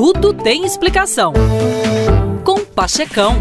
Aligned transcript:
Tudo 0.00 0.32
tem 0.32 0.64
explicação. 0.64 1.32
Com 2.44 2.64
Pachecão. 2.64 3.34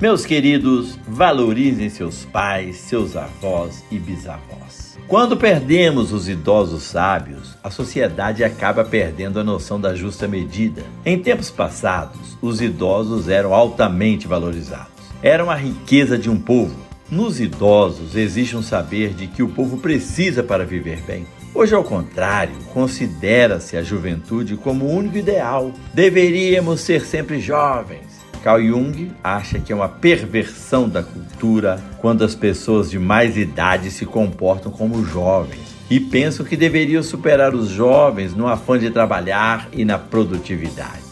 Meus 0.00 0.24
queridos, 0.24 0.96
valorizem 1.04 1.90
seus 1.90 2.24
pais, 2.26 2.76
seus 2.76 3.16
avós 3.16 3.84
e 3.90 3.98
bisavós. 3.98 4.96
Quando 5.08 5.36
perdemos 5.36 6.12
os 6.12 6.28
idosos 6.28 6.84
sábios, 6.84 7.56
a 7.60 7.68
sociedade 7.68 8.44
acaba 8.44 8.84
perdendo 8.84 9.40
a 9.40 9.44
noção 9.44 9.80
da 9.80 9.96
justa 9.96 10.28
medida. 10.28 10.84
Em 11.04 11.18
tempos 11.18 11.50
passados, 11.50 12.38
os 12.40 12.60
idosos 12.60 13.28
eram 13.28 13.52
altamente 13.52 14.28
valorizados. 14.28 14.92
Eram 15.20 15.50
a 15.50 15.56
riqueza 15.56 16.16
de 16.16 16.30
um 16.30 16.38
povo. 16.38 16.87
Nos 17.10 17.40
idosos 17.40 18.14
existe 18.16 18.56
um 18.56 18.62
saber 18.62 19.14
de 19.14 19.26
que 19.26 19.42
o 19.42 19.48
povo 19.48 19.78
precisa 19.78 20.42
para 20.42 20.64
viver 20.64 21.00
bem. 21.02 21.26
Hoje, 21.54 21.74
ao 21.74 21.82
contrário, 21.82 22.54
considera-se 22.72 23.76
a 23.76 23.82
juventude 23.82 24.56
como 24.56 24.84
o 24.84 24.94
único 24.94 25.16
ideal. 25.16 25.72
Deveríamos 25.94 26.80
ser 26.80 27.04
sempre 27.04 27.40
jovens 27.40 28.18
Carl 28.42 28.62
Jung 28.62 29.10
acha 29.22 29.58
que 29.58 29.72
é 29.72 29.76
uma 29.76 29.88
perversão 29.88 30.88
da 30.88 31.02
cultura 31.02 31.82
quando 31.98 32.24
as 32.24 32.34
pessoas 32.34 32.90
de 32.90 32.98
mais 32.98 33.36
idade 33.36 33.90
se 33.90 34.06
comportam 34.06 34.70
como 34.70 35.04
jovens 35.04 35.76
e 35.90 35.98
pensam 35.98 36.44
que 36.44 36.56
deveriam 36.56 37.02
superar 37.02 37.54
os 37.54 37.68
jovens 37.68 38.34
no 38.34 38.46
afã 38.46 38.78
de 38.78 38.90
trabalhar 38.90 39.68
e 39.72 39.84
na 39.84 39.98
produtividade. 39.98 41.08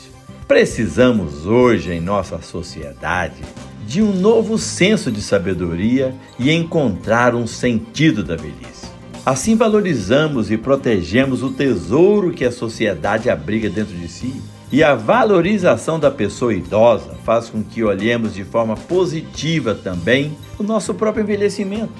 Precisamos 0.46 1.46
hoje 1.46 1.92
em 1.92 2.00
nossa 2.00 2.40
sociedade 2.40 3.42
de 3.86 4.02
um 4.02 4.12
novo 4.12 4.58
senso 4.58 5.10
de 5.10 5.22
sabedoria 5.22 6.14
e 6.38 6.50
encontrar 6.50 7.34
um 7.34 7.46
sentido 7.46 8.24
da 8.24 8.34
velhice. 8.34 8.86
Assim 9.24 9.56
valorizamos 9.56 10.50
e 10.50 10.56
protegemos 10.56 11.42
o 11.42 11.50
tesouro 11.50 12.32
que 12.32 12.44
a 12.44 12.52
sociedade 12.52 13.30
abriga 13.30 13.70
dentro 13.70 13.94
de 13.94 14.08
si 14.08 14.42
e 14.70 14.82
a 14.82 14.94
valorização 14.94 15.98
da 15.98 16.10
pessoa 16.10 16.52
idosa 16.52 17.14
faz 17.24 17.48
com 17.48 17.62
que 17.62 17.84
olhemos 17.84 18.34
de 18.34 18.44
forma 18.44 18.76
positiva 18.76 19.74
também 19.74 20.36
o 20.58 20.62
nosso 20.62 20.92
próprio 20.92 21.22
envelhecimento, 21.22 21.94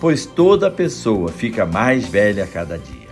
pois 0.00 0.24
toda 0.24 0.70
pessoa 0.70 1.28
fica 1.28 1.66
mais 1.66 2.06
velha 2.06 2.44
a 2.44 2.46
cada 2.46 2.78
dia. 2.78 3.02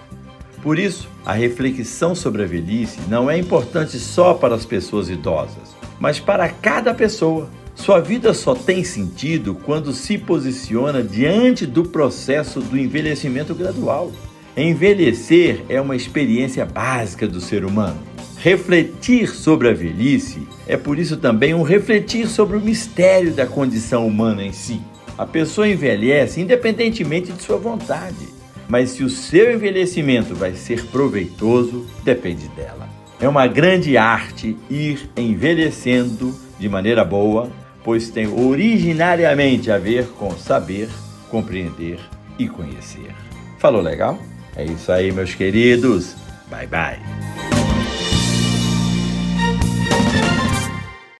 Por 0.62 0.78
isso, 0.78 1.08
a 1.24 1.32
reflexão 1.32 2.14
sobre 2.14 2.42
a 2.42 2.46
velhice 2.46 2.98
não 3.08 3.30
é 3.30 3.38
importante 3.38 3.98
só 3.98 4.34
para 4.34 4.54
as 4.54 4.64
pessoas 4.64 5.08
idosas, 5.08 5.74
mas 5.98 6.20
para 6.20 6.48
cada 6.48 6.92
pessoa. 6.94 7.48
Sua 7.80 8.00
vida 8.00 8.32
só 8.32 8.54
tem 8.54 8.84
sentido 8.84 9.54
quando 9.54 9.92
se 9.92 10.16
posiciona 10.16 11.02
diante 11.02 11.66
do 11.66 11.84
processo 11.84 12.60
do 12.60 12.78
envelhecimento 12.78 13.54
gradual. 13.54 14.12
Envelhecer 14.56 15.64
é 15.68 15.80
uma 15.80 15.96
experiência 15.96 16.64
básica 16.64 17.26
do 17.26 17.40
ser 17.40 17.64
humano 17.64 18.10
Refletir 18.42 19.28
sobre 19.28 19.68
a 19.68 19.74
velhice 19.74 20.48
é 20.66 20.74
por 20.74 20.98
isso 20.98 21.18
também 21.18 21.52
um 21.52 21.60
refletir 21.60 22.26
sobre 22.26 22.56
o 22.56 22.60
mistério 22.60 23.34
da 23.34 23.46
condição 23.46 24.06
humana 24.06 24.42
em 24.42 24.50
si. 24.50 24.80
A 25.18 25.26
pessoa 25.26 25.68
envelhece 25.68 26.40
independentemente 26.40 27.32
de 27.32 27.42
sua 27.42 27.58
vontade, 27.58 28.28
mas 28.66 28.92
se 28.92 29.04
o 29.04 29.10
seu 29.10 29.52
envelhecimento 29.52 30.34
vai 30.34 30.54
ser 30.54 30.86
proveitoso, 30.86 31.84
depende 32.02 32.48
dela. 32.48 32.88
É 33.20 33.28
uma 33.28 33.46
grande 33.46 33.98
arte 33.98 34.56
ir 34.70 35.10
envelhecendo 35.14 36.34
de 36.58 36.66
maneira 36.66 37.04
boa, 37.04 37.50
pois 37.90 38.08
tem 38.08 38.28
originariamente 38.28 39.68
a 39.68 39.76
ver 39.76 40.06
com 40.16 40.30
saber, 40.38 40.88
compreender 41.28 41.98
e 42.38 42.48
conhecer. 42.48 43.12
Falou 43.58 43.82
legal? 43.82 44.16
É 44.54 44.64
isso 44.64 44.92
aí, 44.92 45.10
meus 45.10 45.34
queridos. 45.34 46.14
Bye 46.48 46.68
bye. 46.68 47.19